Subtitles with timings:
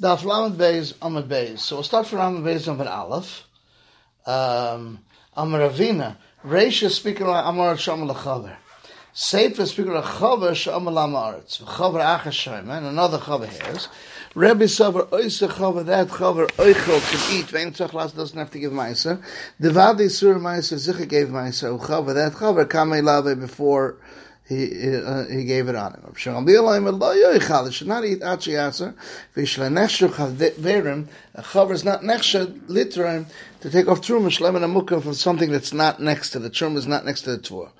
[0.00, 1.60] Daf Lamed Beis Amad Beis.
[1.60, 3.44] So we'll start from Lamed Beis Amad Aleph.
[4.26, 5.00] Um,
[5.34, 6.16] Amar Ravina.
[6.44, 8.56] Reisha speaking like Amar Shom Lachaver.
[9.14, 11.62] Sefer speaking like Chaver Shom Lama Aretz.
[11.62, 12.74] Chaver Achas Shema.
[12.74, 13.80] And another Chaver here.
[14.34, 17.46] Rebbe Savar Oise Chaver, that Chaver Oichel can eat.
[17.46, 19.22] Vein Tzach Las doesn't have to give Meiser.
[19.58, 21.80] The Vadi Sur Meiser Zicha gave Meiser.
[21.80, 23.96] Chaver, that Chaver Kamei Lave before
[24.48, 26.14] he uh, he gave it on him.
[26.14, 27.72] Shalom Bi'alayim lo yoichal.
[27.72, 28.94] should not eat achi aser.
[29.34, 31.08] V'yishla nechshu chaverim.
[31.34, 33.26] A chaver is not nechshu litrim
[33.60, 36.76] to take off truma shlem and amukah from something that's not next to the truma
[36.76, 37.70] is not next to the tvur.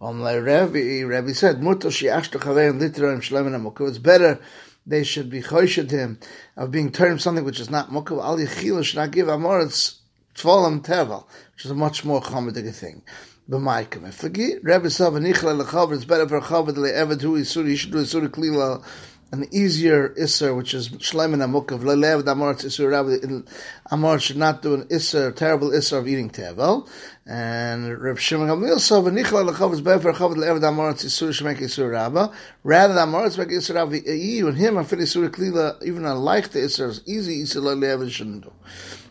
[0.00, 3.88] Um, like Rabbi, Rabbi said, muto shi'ashtu chaverim litrim shlem and amukah.
[3.88, 4.40] It's better
[4.84, 6.18] they should be choshid him
[6.56, 8.24] of being turned something which is not mukah.
[8.24, 9.60] Al yichila should not give amor.
[9.60, 10.00] It's
[10.34, 13.02] tvolam tevel, which is a much more chomedik thing
[13.48, 14.06] b'maikim.
[14.06, 17.68] If forget, Rebbe said, "V'nichla lechaver." It's better for a chaver to ever do isuri.
[17.68, 18.84] He should do isuri klila,
[19.32, 21.80] an easier isser, which is shleim and amukav.
[21.80, 22.90] Lelev damoritz isur.
[22.90, 23.46] Rabbi
[23.90, 26.86] Amor should not do an isser, terrible isser of eating tevel.
[27.26, 31.04] And Reb Shimon Gamliel said, "V'nichla lechaver." It's better for a chaver to ever damoritz
[31.04, 32.30] isur make isur rabba
[32.64, 33.98] rather than damoritz make isur rabba.
[33.98, 37.42] You and him, I feel isur klila, even a like the isser is easy.
[37.42, 38.52] Isur lelev shouldn't do.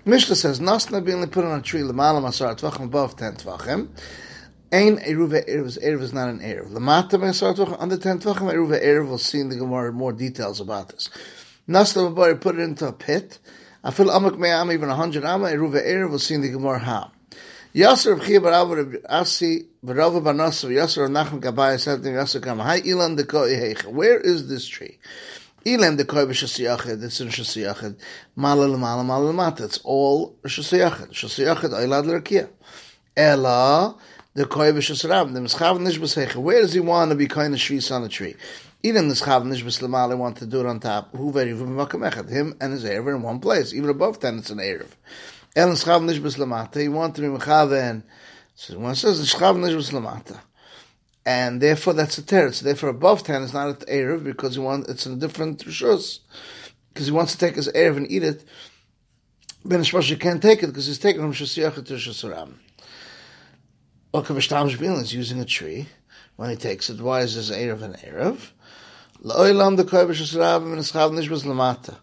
[0.06, 3.89] Mishnah says, "Nasna being put on a tree l'malam asar tvachim above ten tvachim."
[4.70, 6.72] Ein Eruva Erev Erev is not an Erev.
[6.72, 9.08] Lamata Mesar under ten Tvachim Eruva Erev.
[9.08, 11.10] We'll see in the Gemara more details about this.
[11.70, 13.40] Nasla Babar put it into a pit.
[13.82, 16.10] I feel Amak Me'am even a hundred Amma Eruva Erev.
[16.10, 17.12] We'll see in the Gemara how.
[17.73, 23.48] Yasser B'chia Barav Asi Barav Banasav Yasser Nachman Gabaya to Yasser Kam Hai Ilan Deko
[23.48, 23.86] Ihecha.
[23.86, 25.00] Where is this tree?
[25.66, 27.02] Ilan Deko B'Shasiyachid.
[27.04, 27.98] It's in Shasiyachid.
[28.36, 29.64] Mala L'Mala Mala L'Mata.
[29.64, 31.12] It's all Shasiyachid.
[31.12, 32.50] Shasiyachid Oilad L'Rakia.
[33.16, 33.95] Ella
[34.38, 37.91] the koyevish esram, the mischav nishbas Where does he want to be kind of shvis
[37.91, 38.35] on a tree?
[38.83, 41.09] Even the mischav nishbas lamali want to do it on top.
[41.16, 41.49] Who very?
[41.49, 43.73] Him and his erev in one place.
[43.73, 44.89] Even above ten, it's an erev.
[45.55, 46.80] El mischav nishbas lamata.
[46.80, 48.03] He want to be mechav and
[48.53, 50.39] so when it says mischav nishbas lamata.
[51.26, 52.61] And therefore, that's a teretz.
[52.61, 56.20] Therefore, above ten is not an erev because he want it's a different rishus.
[56.93, 58.43] Because he wants to take his erev and eat it.
[59.65, 62.58] Ben Shmoshe can't take it because he's taking from Shasiyach to
[64.22, 64.70] Shasaram.
[64.70, 65.88] Okav is using a tree
[66.36, 67.02] when he takes it.
[67.02, 68.52] Why is this Erev an Erev?
[69.23, 71.98] La'olam the koybesh esrabim and eschav nishbas lamata.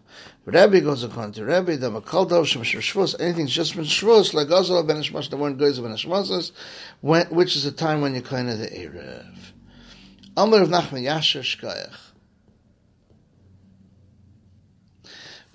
[0.45, 4.47] Rabbi goes according to Rabbi, the makal dov shem shvus, anything just from shvus, like
[4.47, 6.51] gazal ben ishmash, the one goes ben ishmasas,
[7.01, 9.53] which is the time when you're kind of the Erev.
[10.37, 11.95] Amr of Nachman Yasher Shkoyach.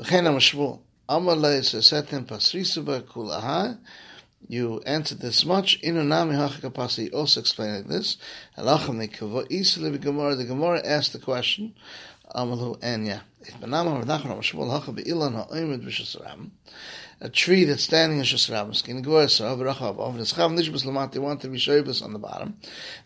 [0.01, 3.79] V'chein am Shmuel, Amr leis esetem pasrisu kulaha,
[4.49, 5.81] you answered this much.
[5.83, 8.17] Inunami hachakapasi also explaining this.
[8.57, 8.63] The
[10.47, 11.75] Gemara asked the question.
[12.35, 13.23] Amalu Enya.
[17.23, 18.73] A tree that's standing in Shasram,
[20.85, 22.57] the they want to be Shabbos on the bottom.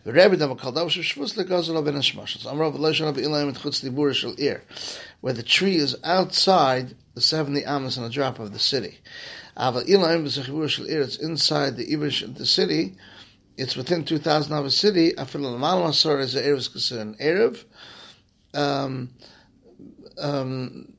[0.03, 2.37] The Rebbe Dama out Shvus Lekazal Ben Hashmash.
[2.37, 4.61] So Amrav Elisha of Ilayim and Chutz Libur Shal Ir,
[5.21, 8.99] where the tree is outside the 70 Amos on a drop of the city.
[9.57, 12.95] It's inside the Ibish, the city.
[13.57, 15.13] It's within 2,000 of a city.
[15.13, 15.89] Afil al
[16.19, 17.63] is the Erev is considered an Erev.
[18.53, 19.09] Um,
[20.17, 20.94] um,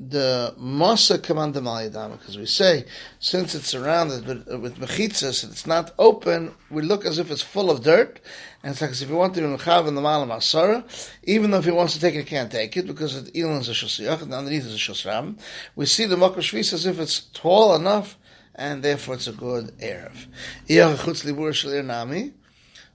[0.00, 2.84] the Masa Kamanda Maliyadama, because we say,
[3.18, 7.42] since it's surrounded with, with mechitzas and it's not open, we look as if it's
[7.42, 8.20] full of dirt,
[8.62, 10.84] and it's like as if you want to be in the Malam Asara,
[11.24, 13.60] even though if he wants to take it, he can't take it, because the Elon
[13.60, 15.36] is a and underneath is a Shosram.
[15.74, 18.16] We see the Makar Shvis as if it's tall enough,
[18.54, 20.26] and therefore it's a good Erev.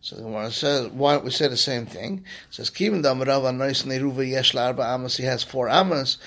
[0.04, 2.26] So the Gemara says, why don't we say the same thing?
[2.50, 6.18] It says, Kivin damarav anois neruva yesh larba amos, he has four amos,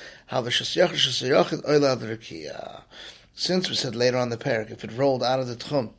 [3.34, 5.90] since we said later on the parak, if it rolled out of the tchum,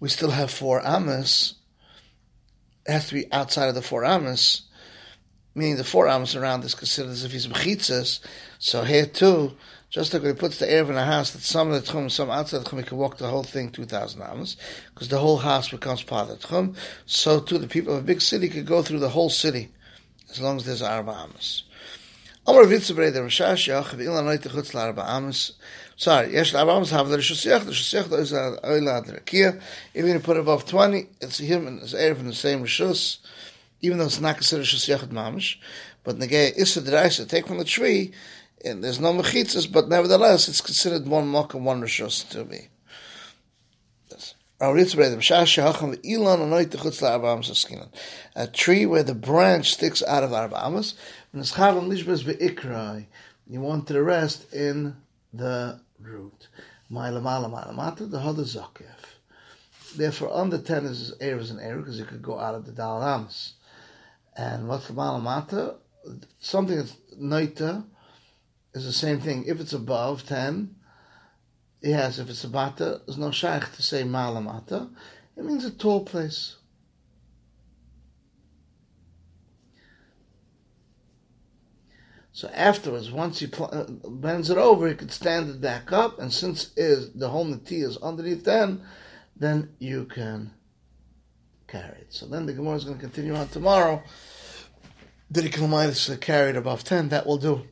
[0.00, 1.56] we still have four amos,
[2.86, 4.62] it has to be outside of the four amos,
[5.54, 8.20] meaning the four amos around is considered as if he's mechitzas,
[8.58, 9.52] so here too,
[9.98, 12.08] just like when he puts the air in a house, that some of the tchum,
[12.08, 14.56] some outside the tchum, he can walk the whole thing 2,000 amos,
[14.94, 16.76] because the whole house becomes part of the tchum.
[17.04, 19.70] So too, the people of a big city could go through the whole city,
[20.30, 21.64] as long as there's arba amos.
[22.46, 25.52] Amar Vitzabrei the Yach of Ilan Noite Chutz Larba Amos.
[25.96, 27.64] Sorry, Yesh Larba Amos have the Rishusiyach.
[27.64, 29.60] The Rishusiyach is Oila Adrakia.
[29.94, 32.62] Even if you put it above 20, it's him and his Erev in the same
[32.62, 33.18] Rishus,
[33.82, 35.56] even though it's not considered Rishusiyach Mamish.
[36.04, 38.14] But Negei Issa Deraisa, take from the tree,
[38.64, 42.68] and there's no mechitzas, but nevertheless, it's considered one and one rishos to be.
[44.60, 44.74] A
[48.48, 50.94] tree where the branch sticks out of arbamas.
[53.50, 54.96] You want to rest in
[55.32, 56.48] the root.
[59.96, 63.02] Therefore, under 10 is errors and error because you could go out of the dal
[63.02, 63.54] amas.
[64.36, 65.76] And what's the ma'ala mata?
[66.40, 67.84] Something that's noita
[68.74, 69.44] is the same thing.
[69.46, 70.74] If it's above 10,
[71.82, 74.88] yes, if it's a there's no shaykh to say ma'ala mata.
[75.36, 76.56] It means a tall place.
[82.32, 86.20] So afterwards, once he pl- uh, bends it over, he could stand it back up,
[86.20, 88.82] and since is the whole nati is underneath then,
[89.34, 90.52] then you can
[91.66, 92.12] carry it.
[92.14, 94.04] So then the Gemara is going to continue on tomorrow.
[95.32, 95.50] Did he
[96.16, 97.08] carry it above 10?
[97.08, 97.66] That will do.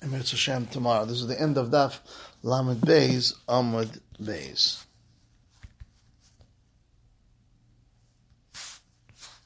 [0.00, 1.04] Emir Hashem tomorrow.
[1.04, 1.98] This is the end of Daf
[2.42, 4.84] Lamed Beis Amud Beis.